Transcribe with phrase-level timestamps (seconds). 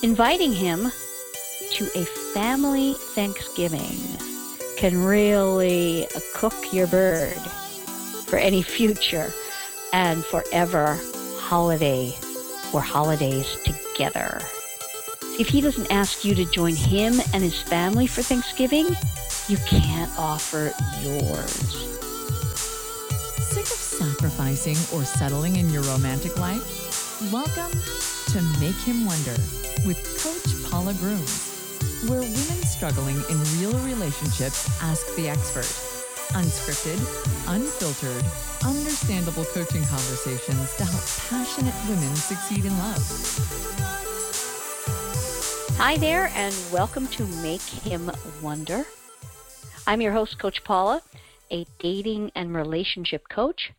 [0.00, 0.92] Inviting him
[1.72, 3.98] to a family Thanksgiving
[4.76, 7.36] can really cook your bird
[8.26, 9.32] for any future
[9.92, 11.00] and forever
[11.38, 12.14] holiday
[12.72, 14.40] or holidays together.
[15.40, 18.86] If he doesn't ask you to join him and his family for Thanksgiving,
[19.48, 20.72] you can't offer
[21.02, 21.98] yours.
[23.48, 27.32] Sick of sacrificing or settling in your romantic life?
[27.32, 27.72] Welcome
[28.28, 29.34] to Make Him Wonder
[29.86, 35.68] with Coach Paula Grooms, where women struggling in real relationships ask the expert.
[36.34, 36.98] Unscripted,
[37.48, 38.24] unfiltered,
[38.66, 43.02] understandable coaching conversations to help passionate women succeed in love.
[45.76, 48.10] Hi there, and welcome to Make Him
[48.42, 48.84] Wonder.
[49.86, 51.02] I'm your host, Coach Paula,
[51.50, 53.72] a dating and relationship coach,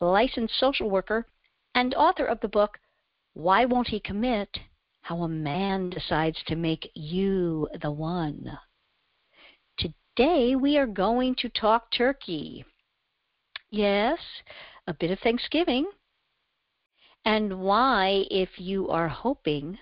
[0.00, 1.26] licensed social worker,
[1.74, 2.78] and author of the book,
[3.34, 4.58] Why Won't He Commit?
[5.10, 8.56] How a Man Decides to Make You the One.
[9.76, 12.64] Today we are going to talk turkey.
[13.70, 14.20] Yes,
[14.86, 15.90] a bit of Thanksgiving.
[17.24, 19.78] And why, if you are hoping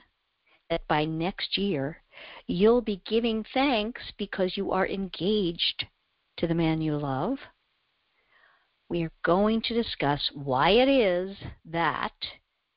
[0.70, 1.98] that by next year
[2.46, 5.84] you'll be giving thanks because you are engaged
[6.38, 7.36] to the man you love,
[8.88, 11.36] we are going to discuss why it is
[11.66, 12.14] that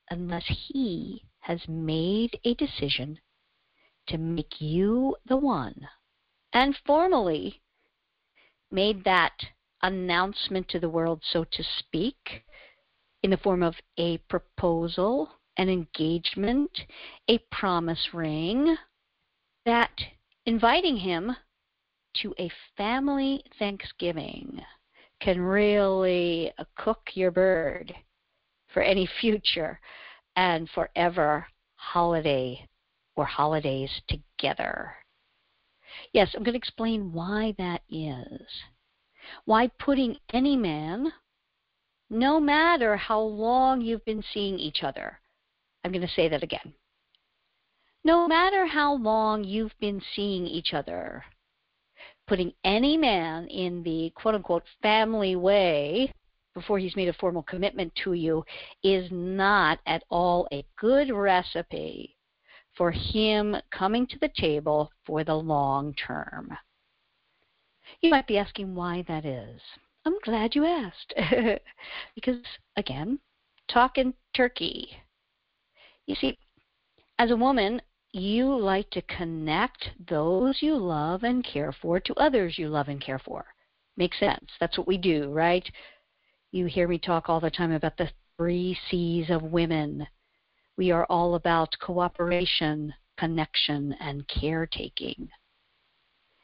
[0.09, 3.19] unless he has made a decision
[4.07, 5.87] to make you the one
[6.53, 7.61] and formally
[8.71, 9.33] made that
[9.81, 12.43] announcement to the world, so to speak,
[13.23, 16.71] in the form of a proposal, an engagement,
[17.27, 18.75] a promise ring,
[19.65, 19.91] that
[20.45, 21.35] inviting him
[22.15, 24.61] to a family Thanksgiving
[25.21, 27.93] can really cook your bird
[28.73, 29.79] for any future
[30.35, 32.67] and forever holiday
[33.15, 34.93] or holidays together.
[36.13, 38.47] Yes, I'm going to explain why that is.
[39.45, 41.11] Why putting any man,
[42.09, 45.19] no matter how long you've been seeing each other,
[45.83, 46.73] I'm going to say that again.
[48.03, 51.23] No matter how long you've been seeing each other,
[52.27, 56.13] putting any man in the quote unquote family way
[56.53, 58.43] before he's made a formal commitment to you
[58.83, 62.15] is not at all a good recipe
[62.75, 66.57] for him coming to the table for the long term.
[68.01, 69.61] You might be asking why that is.
[70.05, 71.13] I'm glad you asked.
[72.15, 72.37] because,
[72.77, 73.19] again,
[73.67, 74.89] talking turkey.
[76.07, 76.37] You see,
[77.19, 77.81] as a woman,
[78.13, 82.99] you like to connect those you love and care for to others you love and
[82.99, 83.45] care for.
[83.97, 84.49] Makes sense.
[84.59, 85.69] That's what we do, right?
[86.51, 90.07] You hear me talk all the time about the three C's of women
[90.77, 95.29] we are all about cooperation, connection, and caretaking.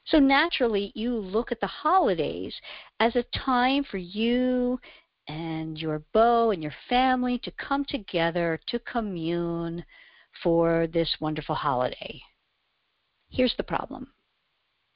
[0.05, 2.53] So naturally, you look at the holidays
[2.99, 4.79] as a time for you
[5.27, 9.83] and your beau and your family to come together to commune
[10.43, 12.21] for this wonderful holiday.
[13.29, 14.07] Here's the problem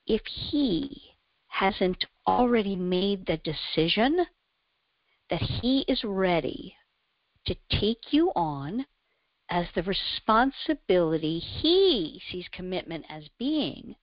[0.08, 1.16] if he
[1.48, 4.26] hasn't already made the decision
[5.32, 6.76] that he is ready
[7.48, 8.86] to take you on
[9.50, 13.96] as the responsibility he sees commitment as being,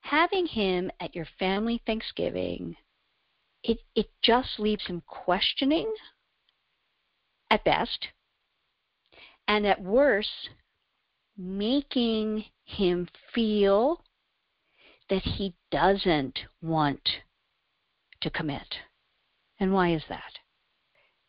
[0.00, 2.76] having him at your family Thanksgiving,
[3.62, 5.90] it, it just leaves him questioning
[7.50, 8.08] at best,
[9.46, 10.50] and at worst,
[11.38, 14.02] making him feel
[15.08, 17.08] that he doesn't want
[18.20, 18.74] to commit.
[19.64, 20.40] And why is that?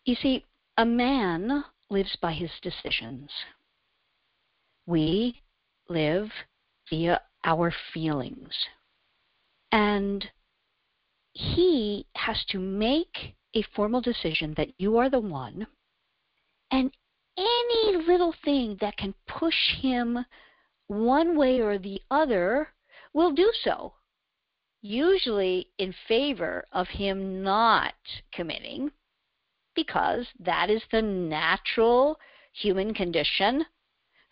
[0.04, 0.44] You see,
[0.78, 3.32] a man lives by his decisions.
[4.86, 5.42] We
[5.88, 6.30] live
[6.90, 8.54] via our feelings.
[9.72, 10.30] And
[11.32, 15.66] he has to make a formal decision that you are the one,
[16.72, 16.92] and
[17.38, 20.26] any little thing that can push him
[20.88, 22.68] one way or the other
[23.14, 23.94] will do so,
[24.86, 27.96] usually in favor of him not
[28.32, 28.92] committing
[29.76, 32.18] because that is the natural
[32.54, 33.66] human condition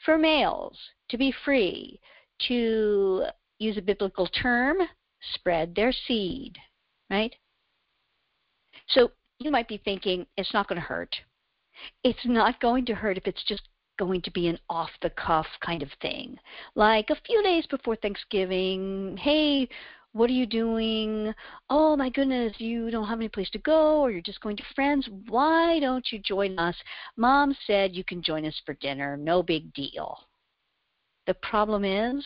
[0.06, 0.78] for males
[1.10, 2.00] to be free,
[2.48, 3.24] to
[3.58, 4.78] use a biblical term,
[5.34, 6.56] spread their seed,
[7.10, 7.36] right?
[8.90, 11.16] So you might be thinking, it's not going to hurt.
[12.04, 13.64] It's not going to hurt if it's just
[13.98, 16.38] going to be an off the cuff kind of thing.
[16.76, 19.68] Like a few days before Thanksgiving, hey,
[20.14, 21.34] what are you doing?
[21.70, 24.64] Oh my goodness, you don't have any place to go, or you're just going to
[24.76, 25.10] friends.
[25.28, 26.76] Why don't you join us?
[27.18, 29.18] Mom said you can join us for dinner.
[29.18, 30.18] No big deal,
[31.26, 32.26] The problem is,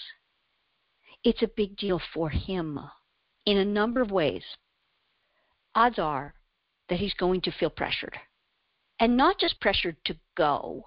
[1.24, 2.80] it's a big deal for him
[3.46, 4.44] in a number of ways.
[5.74, 6.34] Odds are
[6.90, 8.18] that he's going to feel pressured.
[9.00, 10.84] And not just pressured to go,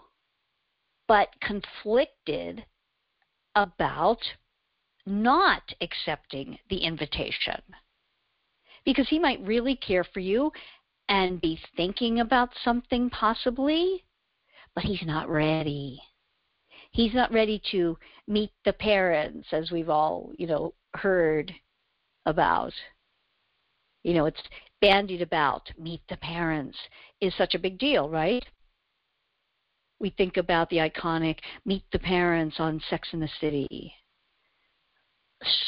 [1.09, 2.65] but conflicted
[3.55, 4.19] about
[5.07, 7.61] not accepting the invitation.
[8.85, 10.53] Because he might really care for you
[11.09, 14.05] and be thinking about something possibly,
[14.75, 16.01] but he's not ready.
[16.93, 21.53] He's not ready to meet the parents as we've all, you know, heard
[22.27, 22.73] about.
[24.03, 24.43] You know, it's
[24.81, 25.71] bandied about.
[25.79, 26.79] Meet the parents
[27.21, 28.45] is such a big deal, right?
[30.01, 33.93] We think about the iconic Meet the Parents on Sex in the City.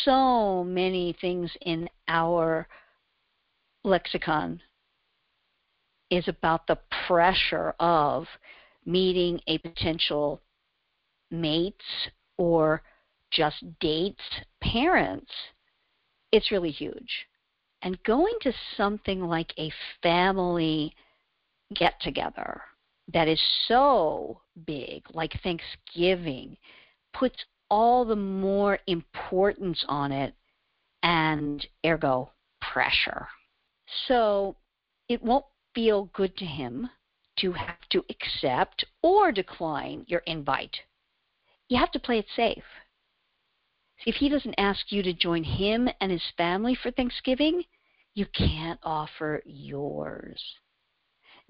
[0.05, 2.69] So many things in our
[3.85, 4.61] lexicon
[6.11, 8.27] is about the pressure of
[8.85, 10.41] meeting a potential
[11.31, 11.85] mates
[12.37, 12.83] or
[13.31, 14.23] just dates
[14.61, 15.31] parents.
[16.33, 17.27] It's really huge.
[17.81, 19.73] And going to something like a
[20.03, 20.95] family
[21.75, 22.61] get together
[23.13, 26.57] that is so big, like Thanksgiving,
[27.15, 30.35] puts all the more importance on it
[31.03, 32.31] and ergo
[32.61, 33.27] pressure.
[34.07, 34.57] So
[35.09, 36.91] it won't feel good to him
[37.39, 40.77] to have to accept or decline your invite.
[41.71, 42.63] You have to play it safe.
[44.05, 47.63] If he doesn't ask you to join him and his family for Thanksgiving,
[48.15, 50.43] you can't offer yours.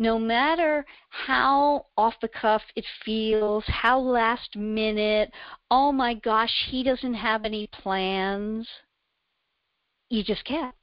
[0.03, 5.31] No matter how off the cuff it feels, how last minute,
[5.71, 8.67] oh my gosh, he doesn't have any plans,
[10.11, 10.75] you just can't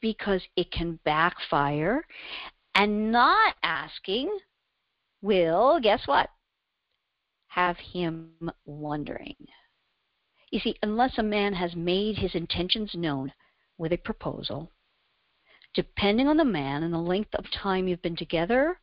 [0.00, 2.06] because it can backfire.
[2.74, 4.34] And not asking
[5.20, 6.30] will, guess what?
[7.48, 9.36] Have him wondering.
[10.50, 13.30] You see, unless a man has made his intentions known
[13.76, 14.70] with a proposal,
[15.74, 18.78] depending on the man and the length of time you've been together,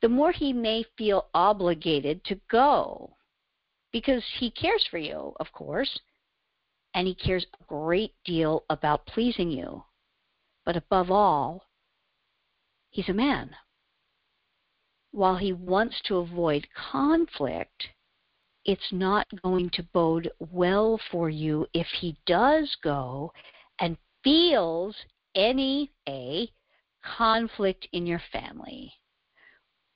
[0.00, 3.16] the more he may feel obligated to go.
[3.92, 6.00] Because he cares for you, of course,
[6.94, 9.82] and he cares a great deal about pleasing you.
[10.64, 11.64] But above all,
[12.90, 13.50] he's a man.
[15.10, 17.88] While he wants to avoid conflict,
[18.64, 23.32] it's not going to bode well for you if he does go
[23.80, 24.94] and feels
[25.34, 26.48] any a
[27.16, 28.92] conflict in your family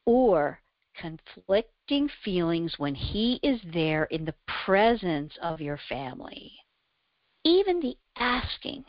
[0.04, 0.60] or
[0.98, 4.34] conflicting feelings when he is there in the
[4.64, 6.52] presence of your family.
[7.44, 8.84] Even the asking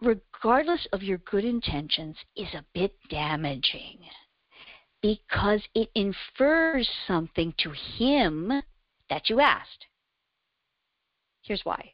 [0.00, 3.98] regardless of your good intentions, is a bit damaging
[5.02, 8.52] because it infers something to him
[9.08, 9.86] that you asked.
[11.42, 11.92] Here's why.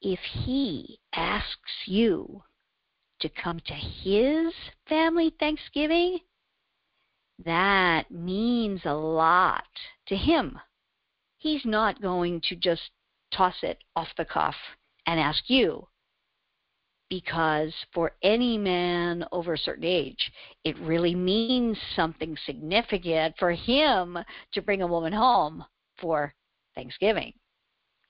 [0.00, 2.42] If he asks you
[3.22, 4.52] to come to his
[4.88, 6.18] family Thanksgiving,
[7.44, 9.64] that means a lot
[10.06, 10.58] to him.
[11.38, 12.82] He's not going to just
[13.32, 14.54] toss it off the cuff
[15.06, 15.86] and ask you
[17.08, 20.32] because for any man over a certain age,
[20.64, 24.18] it really means something significant for him
[24.54, 25.62] to bring a woman home
[26.00, 26.32] for
[26.74, 27.34] Thanksgiving.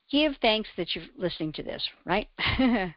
[0.09, 2.29] Give thanks that you're listening to this, right?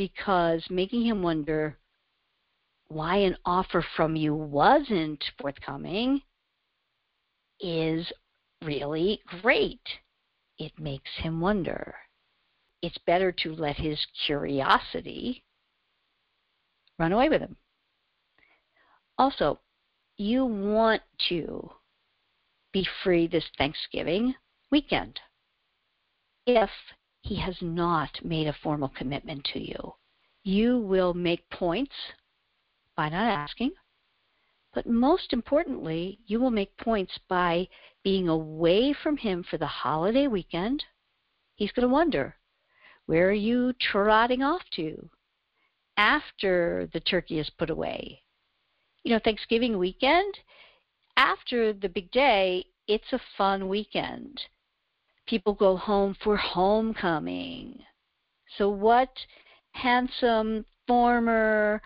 [0.00, 1.76] because making him wonder
[2.88, 6.22] why an offer from you wasn't forthcoming
[7.60, 8.10] is
[8.64, 9.82] really great.
[10.58, 11.94] It makes him wonder
[12.80, 15.44] it's better to let his curiosity
[16.98, 17.58] run away with him.
[19.18, 19.60] Also,
[20.16, 21.70] you want to
[22.72, 24.34] be free this Thanksgiving
[24.70, 25.20] weekend
[26.46, 26.70] if
[27.22, 29.94] he has not made a formal commitment to you.
[30.42, 31.94] You will make points
[32.96, 33.72] by not asking,
[34.72, 37.68] but most importantly, you will make points by
[38.02, 40.84] being away from him for the holiday weekend.
[41.56, 42.36] He's going to wonder
[43.06, 45.10] where are you trotting off to
[45.96, 48.22] after the turkey is put away?
[49.02, 50.38] You know, Thanksgiving weekend,
[51.16, 54.40] after the big day, it's a fun weekend.
[55.30, 57.78] People go home for homecoming.
[58.58, 59.10] So, what
[59.70, 61.80] handsome former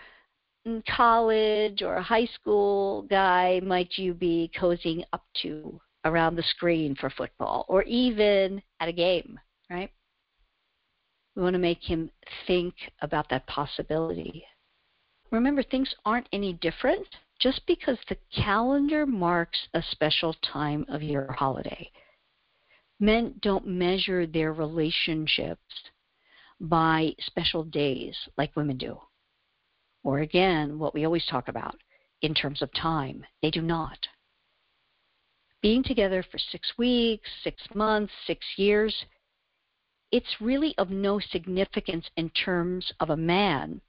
[0.66, 6.94] mm, college or high school guy might you be cozying up to around the screen
[6.94, 9.90] for football or even at a game, right?
[11.36, 12.10] We want to make him
[12.46, 12.72] think
[13.02, 14.42] about that possibility.
[15.30, 17.06] Remember, things aren't any different
[17.40, 21.90] just because the calendar marks a special time of your holiday.
[23.00, 25.90] Men don't measure their relationships
[26.60, 28.98] by special days like women do.
[30.02, 31.76] Or again, what we always talk about
[32.22, 33.24] in terms of time.
[33.42, 33.98] They do not.
[35.60, 38.94] Being together for six weeks, six months, six years,
[40.12, 43.80] it's really of no significance in terms of a man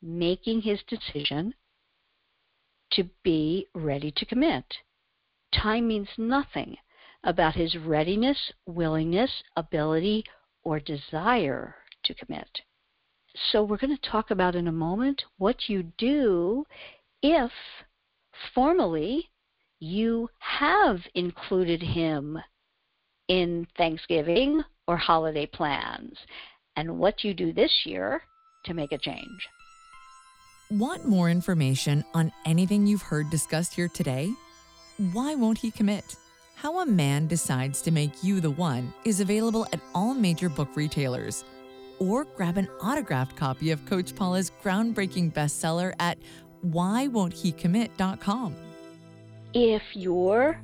[0.00, 1.54] making his decision
[2.92, 4.64] to be ready to commit.
[5.52, 6.76] Time means nothing
[7.24, 10.24] about his readiness, willingness, ability,
[10.64, 12.48] or desire to commit.
[13.52, 16.64] So, we're going to talk about in a moment what you do
[17.22, 17.50] if
[18.54, 19.28] formally
[19.80, 22.38] you have included him
[23.28, 26.16] in Thanksgiving or holiday plans
[26.76, 28.22] and what you do this year
[28.64, 29.48] to make a change.
[30.70, 34.32] Want more information on anything you've heard discussed here today?
[35.12, 36.16] Why won't he commit?
[36.60, 40.70] How a Man Decides to Make You the One is available at all major book
[40.74, 41.44] retailers.
[42.00, 46.18] Or grab an autographed copy of Coach Paula's groundbreaking bestseller at
[46.66, 48.56] whywon'thecommit.com.
[49.54, 50.60] If your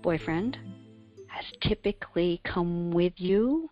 [0.00, 0.56] boyfriend
[1.26, 3.70] has typically come with you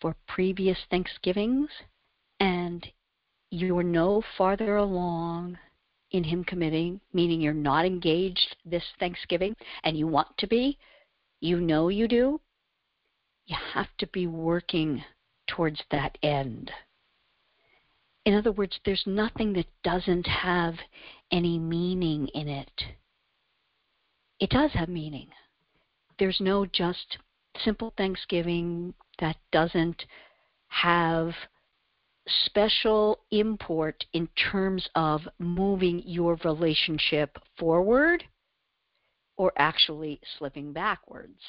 [0.00, 1.68] for previous Thanksgivings
[2.40, 2.88] and
[3.50, 5.58] you're no farther along
[6.12, 10.78] in him committing, meaning you're not engaged this Thanksgiving and you want to be,
[11.40, 12.40] you know you do,
[13.46, 15.02] you have to be working
[15.48, 16.70] towards that end.
[18.24, 20.74] In other words, there's nothing that doesn't have
[21.32, 22.84] any meaning in it.
[24.38, 25.28] It does have meaning.
[26.18, 27.18] There's no just
[27.64, 30.04] simple Thanksgiving that doesn't
[30.68, 31.32] have
[32.28, 38.24] special import in terms of moving your relationship forward
[39.36, 41.40] or actually slipping backwards.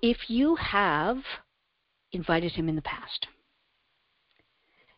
[0.00, 1.18] If you have
[2.12, 3.26] invited him in the past,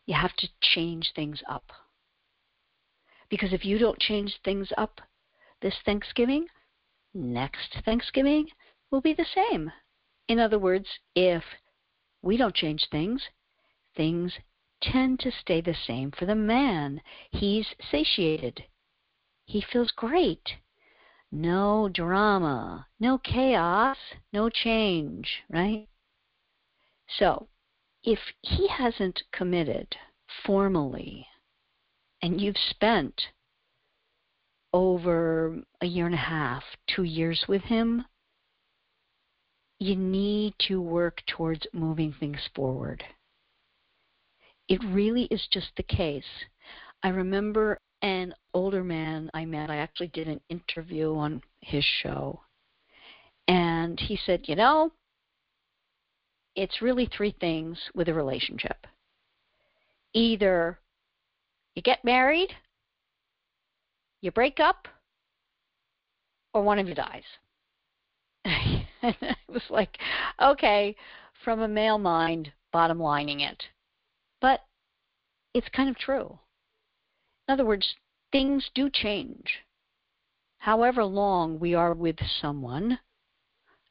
[0.05, 1.71] you have to change things up.
[3.29, 5.01] Because if you don't change things up
[5.61, 6.47] this Thanksgiving,
[7.13, 8.47] next Thanksgiving
[8.91, 9.71] will be the same.
[10.27, 11.43] In other words, if
[12.21, 13.21] we don't change things,
[13.95, 14.33] things
[14.81, 17.01] tend to stay the same for the man.
[17.31, 18.63] He's satiated.
[19.45, 20.55] He feels great.
[21.31, 23.97] No drama, no chaos,
[24.33, 25.87] no change, right?
[27.07, 27.47] So,
[28.03, 29.95] if he hasn't committed
[30.45, 31.27] formally
[32.21, 33.21] and you've spent
[34.73, 38.05] over a year and a half, two years with him,
[39.79, 43.03] you need to work towards moving things forward.
[44.67, 46.23] It really is just the case.
[47.03, 52.41] I remember an older man I met, I actually did an interview on his show,
[53.47, 54.91] and he said, You know,
[56.55, 58.87] it's really three things with a relationship.
[60.13, 60.79] Either
[61.75, 62.49] you get married,
[64.21, 64.87] you break up,
[66.53, 67.23] or one of you dies.
[68.45, 69.97] it was like,
[70.41, 70.95] okay,
[71.43, 73.63] from a male mind, bottom lining it.
[74.41, 74.65] But
[75.53, 76.39] it's kind of true.
[77.47, 77.95] In other words,
[78.31, 79.59] things do change.
[80.57, 82.99] However long we are with someone,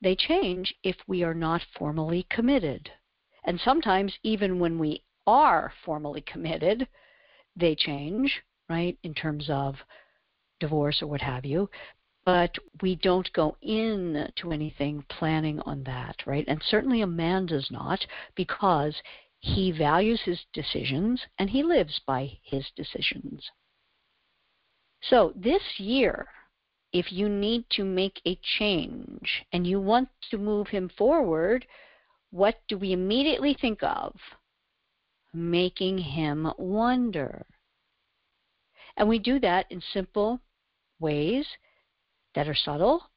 [0.03, 2.91] they change if we are not formally committed.
[3.45, 6.87] And sometimes, even when we are formally committed,
[7.57, 9.77] they change, right, in terms of
[10.59, 11.69] divorce or what have you.
[12.25, 16.45] But we don't go in to anything planning on that, right?
[16.47, 18.95] And certainly a man does not because
[19.41, 23.51] he values his decisions and he lives by his decisions.
[25.03, 26.29] So this year,
[26.93, 31.67] if you need to make a change and you want to move him forward,
[32.31, 34.15] what do we immediately think of?
[35.33, 37.47] Making him wonder.
[38.97, 40.41] And we do that in simple
[40.99, 41.47] ways
[42.35, 43.11] that are subtle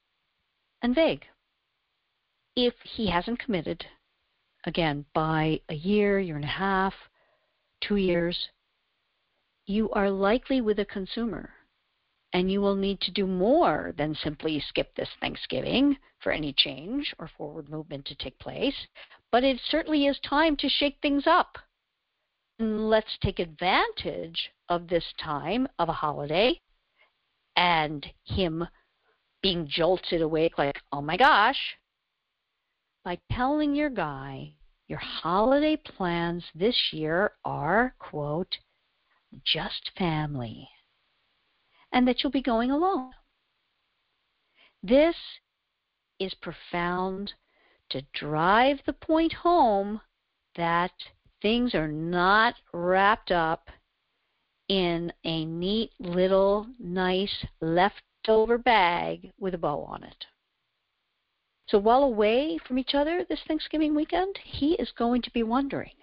[0.80, 1.26] and vague.
[2.56, 3.84] If he hasn't committed,
[4.66, 6.94] again, by a year, year and a half,
[7.80, 8.48] two years,
[9.66, 11.50] you are likely with a consumer
[12.34, 17.14] and you will need to do more than simply skip this Thanksgiving for any change
[17.18, 18.74] or forward movement to take place.
[19.30, 21.56] But it certainly is time to shake things up.
[22.58, 26.60] And let's take advantage of this time of a holiday
[27.56, 28.66] and him
[29.40, 31.76] being jolted awake like, oh my gosh,
[33.04, 34.54] by telling your guy
[34.86, 38.58] your holiday plans this year are, quote,
[39.44, 40.68] just family
[41.92, 43.12] and that you'll be going alone.
[44.82, 45.16] This
[46.20, 47.32] is profound
[47.90, 50.00] to drive the point home
[50.56, 50.92] that
[51.40, 53.70] things are not wrapped up
[54.68, 60.24] in a neat little nice leftover bag with a bow on it.
[61.66, 65.94] So while away from each other this Thanksgiving weekend, he is going to be wondering.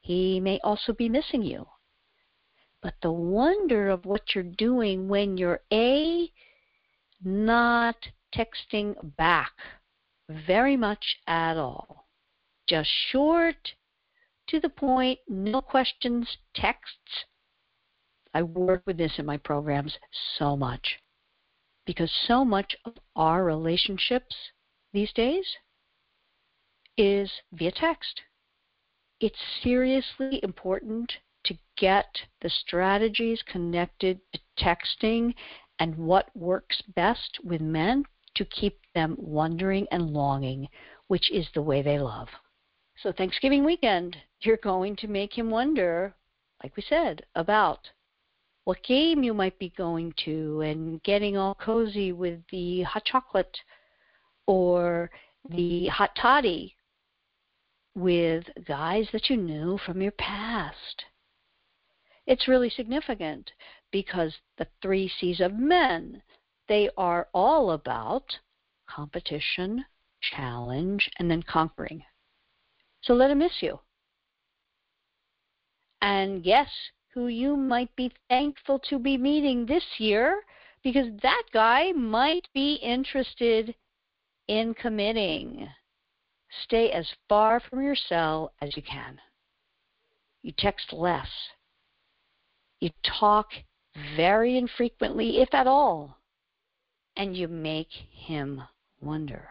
[0.00, 1.66] He may also be missing you.
[2.82, 6.30] But the wonder of what you're doing when you're A,
[7.22, 7.96] not
[8.34, 9.52] texting back
[10.28, 12.06] very much at all,
[12.66, 13.74] just short,
[14.48, 17.24] to the point, no questions, texts.
[18.34, 19.96] I work with this in my programs
[20.36, 20.98] so much
[21.86, 24.34] because so much of our relationships
[24.92, 25.46] these days
[26.96, 28.20] is via text.
[29.20, 31.12] It's seriously important
[31.44, 32.06] to get
[32.40, 35.34] the strategies connected to texting
[35.78, 38.04] and what works best with men
[38.36, 40.68] to keep them wondering and longing,
[41.08, 42.28] which is the way they love.
[42.96, 46.14] So, Thanksgiving weekend, you're going to make him wonder,
[46.62, 47.88] like we said, about
[48.64, 53.58] what game you might be going to and getting all cozy with the hot chocolate
[54.46, 55.10] or
[55.50, 56.74] the hot toddy
[57.94, 61.04] with guys that you knew from your past.
[62.26, 63.50] It's really significant
[63.92, 66.22] because the three C's of men,
[66.68, 68.38] they are all about
[68.88, 69.84] competition,
[70.22, 72.02] challenge, and then conquering.
[73.02, 73.80] So let him miss you.
[76.00, 76.70] And guess
[77.14, 80.42] who you might be thankful to be meeting this year
[80.82, 83.74] because that guy might be interested
[84.48, 85.68] in committing.
[86.64, 89.18] Stay as far from your cell as you can.
[90.42, 91.28] You text less.
[92.80, 92.90] You
[93.20, 93.46] talk
[94.16, 96.18] very infrequently, if at all,
[97.16, 98.62] and you make him
[99.00, 99.48] wonder.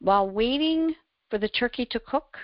[0.00, 0.94] While waiting
[1.30, 2.36] for the turkey to cook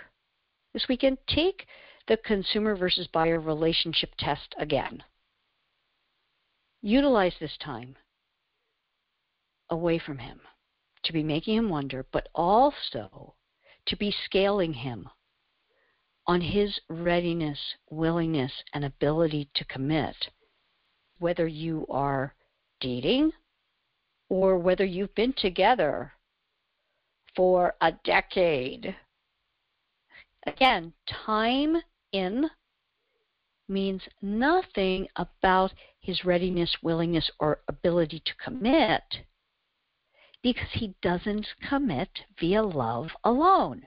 [0.72, 1.66] this weekend, take
[2.06, 5.02] the consumer versus buyer relationship test again.
[6.82, 7.96] Utilize this time
[9.70, 10.40] away from him
[11.04, 13.34] to be making him wonder, but also
[13.86, 15.08] to be scaling him
[16.26, 17.58] on his readiness,
[17.90, 20.16] willingness, and ability to commit,
[21.18, 22.34] whether you are
[22.80, 23.30] dating
[24.28, 26.12] or whether you've been together
[27.36, 28.94] for a decade.
[30.46, 31.76] Again, time
[32.14, 32.48] in
[33.68, 39.02] means nothing about his readiness, willingness, or ability to commit
[40.42, 43.82] because he doesn't commit via love alone.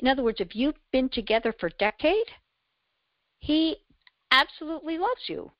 [0.00, 2.26] In other words, if you've been together for a decade,
[3.38, 3.76] he
[4.30, 5.52] absolutely loves you.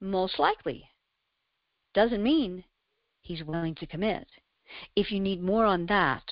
[0.00, 0.88] Most likely.
[1.94, 2.64] Doesn't mean
[3.20, 4.26] he's willing to commit.
[4.96, 6.24] If you need more on that,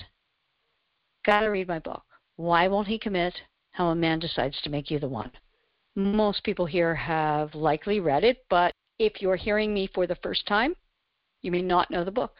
[1.24, 2.04] gotta read my book.
[2.36, 3.34] Why won't he commit?
[3.80, 5.30] How a Man Decides to Make You the One.
[5.96, 10.44] Most people here have likely read it, but if you're hearing me for the first
[10.44, 10.76] time,
[11.40, 12.34] you may not know the book.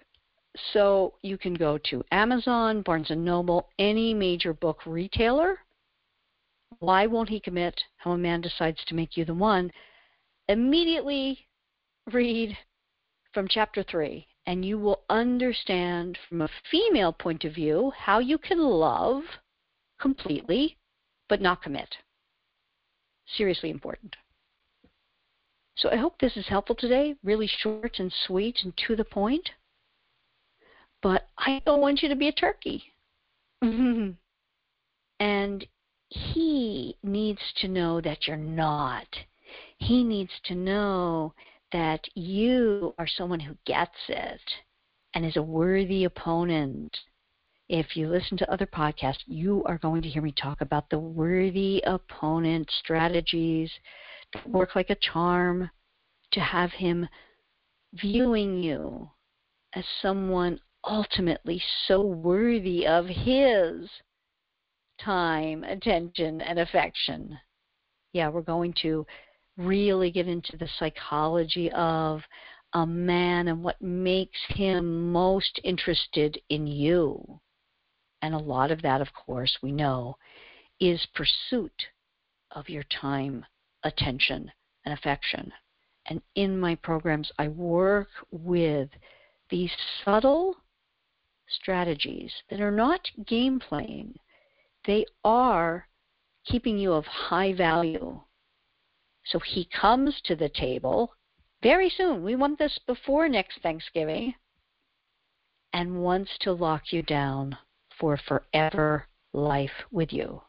[0.75, 5.57] So you can go to Amazon, Barnes & Noble, any major book retailer.
[6.81, 7.81] Why won't he commit?
[7.97, 9.73] How a Man Decides to Make You the One.
[10.47, 11.39] Immediately
[12.13, 12.55] read
[13.33, 18.37] from chapter 3 and you will understand from a female point of view how you
[18.37, 19.23] can love
[19.99, 20.77] completely
[21.31, 21.97] but not commit.
[23.39, 24.17] Seriously important.
[25.77, 29.49] So I hope this is helpful today, really short and sweet and to the point.
[31.01, 32.83] But I don't want you to be a turkey.
[33.63, 34.17] and
[36.09, 39.07] he needs to know that you're not.
[39.79, 41.33] He needs to know
[41.73, 44.41] that you are someone who gets it
[45.15, 46.95] and is a worthy opponent
[47.71, 50.99] if you listen to other podcasts, you are going to hear me talk about the
[50.99, 53.71] worthy opponent strategies
[54.33, 55.71] that work like a charm
[56.33, 57.09] to have him
[57.95, 59.09] viewing you
[59.77, 63.89] as someone ultimately so worthy of his
[65.01, 67.39] time, attention, and affection.
[68.13, 69.07] Yeah, we're going to
[69.57, 72.21] really get into the psychology of
[72.73, 77.41] a man and what makes him most interested in you.
[78.23, 80.17] And a lot of that, of course, we know,
[80.79, 81.87] is pursuit
[82.51, 83.45] of your time,
[83.83, 84.51] attention,
[84.85, 85.53] and affection.
[86.07, 88.89] And in my programs, I work with
[89.49, 89.73] these
[90.05, 90.57] subtle
[91.49, 94.15] strategies that are not game playing,
[94.87, 95.87] they are
[96.45, 98.21] keeping you of high value.
[99.25, 101.15] So he comes to the table
[101.63, 102.25] very soon.
[102.25, 104.35] We want this before next Thanksgiving.
[105.73, 107.57] and wants to lock you down
[108.01, 110.43] for forever life with you.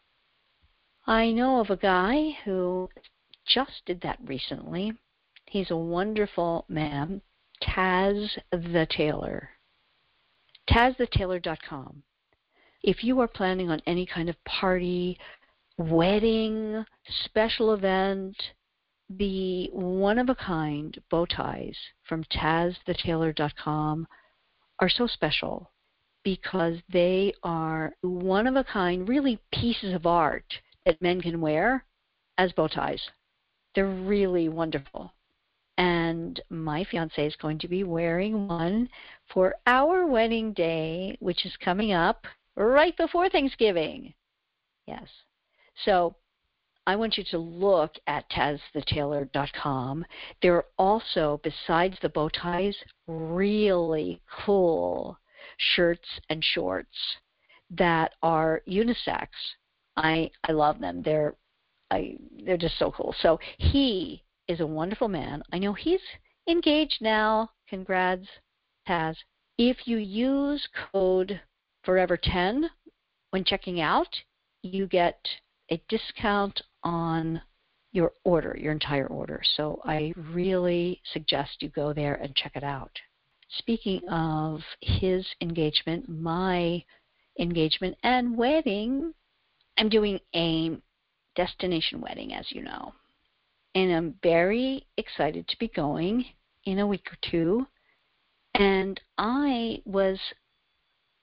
[1.06, 2.90] I know of a guy who
[3.46, 4.94] just did that recently.
[5.46, 7.22] He's a wonderful man,
[7.62, 9.50] Taz the Tailor.
[10.70, 12.04] TazTheTailor.com.
[12.84, 15.20] If you are planning on any kind of party,
[15.78, 16.86] wedding,
[17.26, 18.36] special event,
[19.10, 21.76] the one of a kind bow ties
[22.08, 24.08] from TazTheTailor.com
[24.80, 25.71] are so special
[26.24, 31.86] because they are one of a kind, really pieces of art that men can wear
[32.38, 33.02] as bow ties.
[33.76, 35.14] They're really wonderful.
[35.78, 38.90] And my fiance is going to be wearing one
[39.34, 44.14] for our wedding day, which is coming up right before Thanksgiving.
[44.86, 45.08] Yes.
[45.86, 46.16] So
[46.86, 50.06] I want you to look at TazTheTailor.com.
[50.42, 52.76] There are also, besides the bow ties,
[53.08, 55.18] really cool
[55.58, 56.98] shirts and shorts
[57.72, 59.28] that are unisex.
[59.98, 61.02] I I love them.
[61.04, 61.36] They're
[61.90, 63.14] I they're just so cool.
[63.20, 65.44] So he is a wonderful man.
[65.52, 66.02] I know he's
[66.48, 67.50] engaged now.
[67.70, 68.28] Congrats,
[68.88, 69.16] Taz.
[69.58, 71.40] If you use code
[71.86, 72.70] Forever10
[73.32, 74.10] when checking out,
[74.64, 75.20] you get
[75.70, 77.42] a discount on
[77.92, 79.42] your order, your entire order.
[79.56, 82.92] So I really suggest you go there and check it out.
[83.58, 86.84] Speaking of his engagement, my
[87.40, 89.14] engagement and wedding,
[89.78, 90.78] I'm doing a
[91.36, 92.94] destination wedding, as you know.
[93.76, 96.26] And I'm very excited to be going
[96.66, 97.68] in a week or two.
[98.54, 100.20] And I was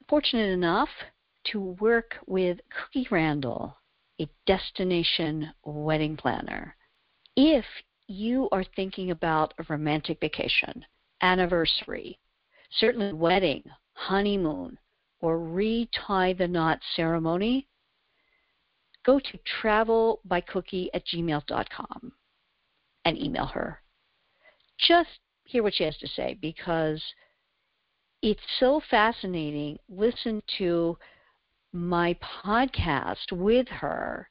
[0.09, 0.89] fortunate enough
[1.45, 3.77] to work with Cookie Randall
[4.21, 6.75] a destination wedding planner.
[7.37, 7.65] If
[8.09, 10.85] you are thinking about a romantic vacation,
[11.21, 12.19] anniversary,
[12.79, 13.63] certainly wedding,
[13.95, 14.79] honeymoon,
[15.21, 17.67] or retie the knot ceremony,
[19.05, 22.13] go to travelbycookie at gmail.com
[23.05, 23.81] and email her.
[24.79, 25.09] Just
[25.45, 27.03] hear what she has to say because
[28.23, 29.79] it's so fascinating.
[29.89, 30.97] Listen to
[31.73, 34.29] my podcast with her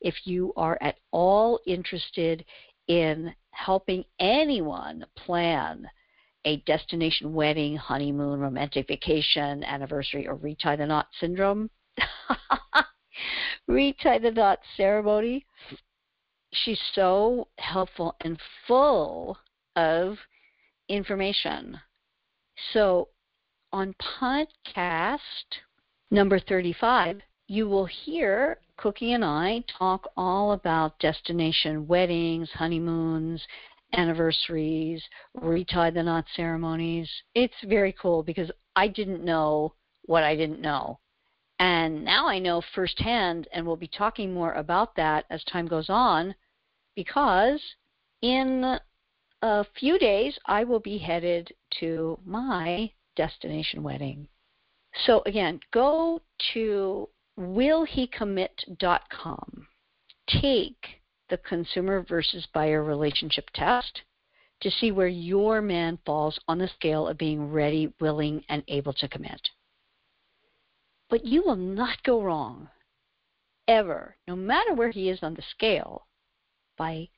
[0.00, 2.44] if you are at all interested
[2.88, 5.88] in helping anyone plan
[6.44, 11.70] a destination wedding, honeymoon, romantic vacation, anniversary, or retie the knot syndrome.
[13.68, 15.44] retie the knot ceremony.
[16.52, 19.38] She's so helpful and full
[19.76, 20.18] of
[20.88, 21.80] information.
[22.72, 23.08] So
[23.72, 25.18] on podcast
[26.12, 33.46] Number 35, you will hear Cookie and I talk all about destination weddings, honeymoons,
[33.92, 35.02] anniversaries,
[35.34, 37.10] retie the knot ceremonies.
[37.34, 40.98] It's very cool because I didn't know what I didn't know.
[41.58, 45.90] And now I know firsthand, and we'll be talking more about that as time goes
[45.90, 46.34] on
[46.96, 47.60] because
[48.22, 48.78] in
[49.42, 54.28] a few days I will be headed to my destination wedding.
[55.06, 56.20] So again, go
[56.54, 59.66] to willhecommit.com.
[60.28, 60.99] Take
[61.30, 64.02] the consumer versus buyer relationship test
[64.60, 68.92] to see where your man falls on the scale of being ready, willing, and able
[68.92, 69.40] to commit.
[71.08, 72.68] But you will not go wrong,
[73.66, 76.06] ever, no matter where he is on the scale,
[76.76, 77.08] by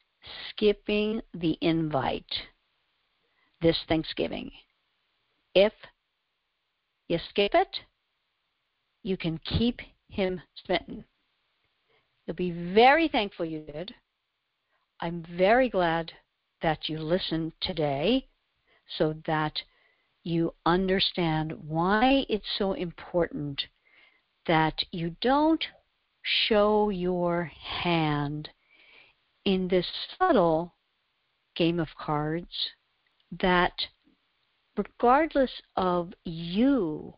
[0.50, 2.32] skipping the invite
[3.60, 4.50] this Thanksgiving.
[5.54, 5.72] If
[7.08, 7.80] you skip it,
[9.02, 11.04] you can keep him smitten.
[12.26, 13.94] You'll be very thankful you did.
[15.00, 16.12] I'm very glad
[16.62, 18.28] that you listened today
[18.96, 19.62] so that
[20.22, 23.60] you understand why it's so important
[24.46, 25.64] that you don't
[26.22, 28.48] show your hand
[29.44, 30.74] in this subtle
[31.56, 32.70] game of cards
[33.40, 33.72] that
[34.76, 37.14] regardless of you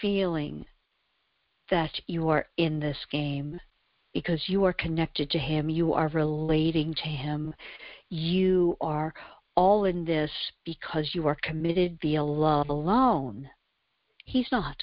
[0.00, 0.64] feeling
[1.70, 3.60] that you are in this game
[4.14, 7.54] because you are connected to Him, you are relating to Him,
[8.08, 9.12] you are
[9.56, 10.30] all in this
[10.64, 13.48] because you are committed via love alone.
[14.24, 14.76] He's not.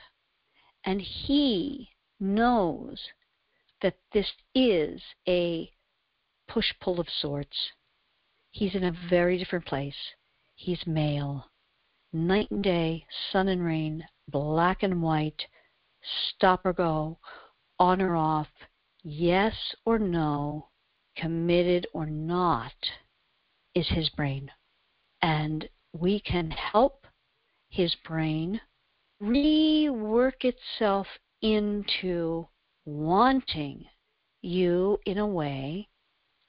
[0.85, 1.89] And He
[2.19, 2.99] knows
[3.81, 5.71] that this is a
[6.47, 7.57] push pull of sorts.
[8.51, 9.95] He's in a very different place.
[10.55, 11.45] He's male
[12.13, 15.41] night and day, sun and rain, black and white,
[16.29, 17.17] stop or go,
[17.79, 18.47] on or off,
[19.03, 20.69] yes or no,
[21.15, 22.73] committed or not,
[23.75, 24.51] is his brain.
[25.21, 27.05] And we can help
[27.69, 28.61] his brain
[29.21, 31.07] rework itself
[31.41, 32.47] into
[32.85, 33.85] wanting
[34.41, 35.87] you in a way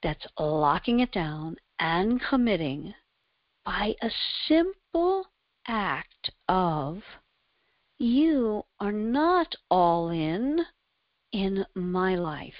[0.01, 2.93] that's locking it down and committing
[3.65, 4.09] by a
[4.47, 5.25] simple
[5.67, 7.01] act of
[7.97, 10.59] you are not all in
[11.33, 12.53] in my life.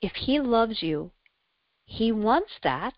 [0.00, 1.10] If he loves you,
[1.84, 2.94] he wants that.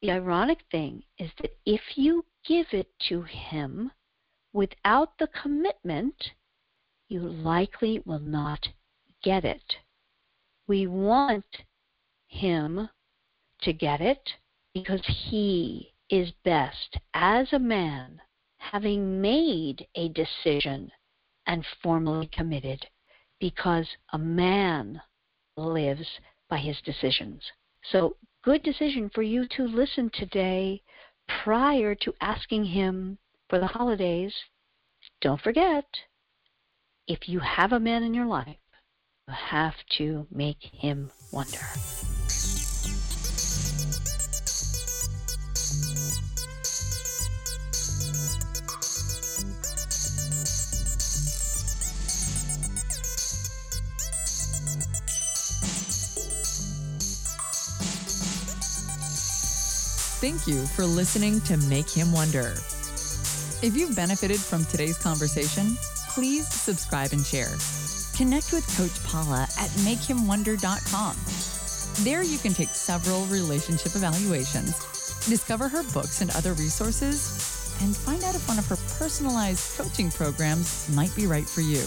[0.00, 3.90] The ironic thing is that if you give it to him
[4.52, 6.30] without the commitment,
[7.08, 8.68] you likely will not
[9.22, 9.76] get it.
[10.68, 11.44] We want
[12.28, 12.88] him
[13.62, 14.30] to get it
[14.74, 18.20] because he is best as a man
[18.58, 20.90] having made a decision
[21.46, 22.86] and formally committed
[23.40, 25.00] because a man
[25.56, 26.06] lives
[26.48, 27.42] by his decisions.
[27.90, 30.82] So, good decision for you to listen today
[31.42, 33.18] prior to asking him
[33.48, 34.34] for the holidays.
[35.20, 35.84] Don't forget,
[37.06, 38.56] if you have a man in your life,
[39.28, 42.15] you have to make him wonder.
[60.18, 62.54] Thank you for listening to Make Him Wonder.
[63.62, 65.76] If you've benefited from today's conversation,
[66.08, 67.52] please subscribe and share.
[68.16, 71.16] Connect with Coach Paula at makehimwonder.com.
[72.02, 74.78] There you can take several relationship evaluations,
[75.28, 80.10] discover her books and other resources, and find out if one of her personalized coaching
[80.10, 81.84] programs might be right for you.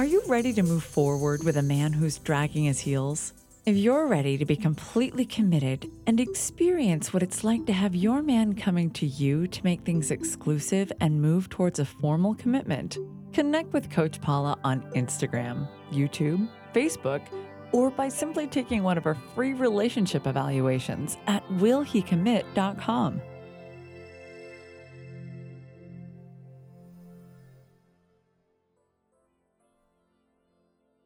[0.00, 3.34] Are you ready to move forward with a man who's dragging his heels?
[3.66, 8.22] If you're ready to be completely committed and experience what it's like to have your
[8.22, 12.96] man coming to you to make things exclusive and move towards a formal commitment,
[13.34, 17.20] connect with Coach Paula on Instagram, YouTube, Facebook,
[17.72, 23.20] or by simply taking one of our free relationship evaluations at willhecommit.com.